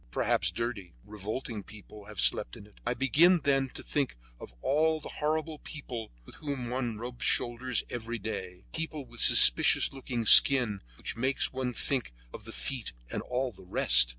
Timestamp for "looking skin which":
9.93-11.15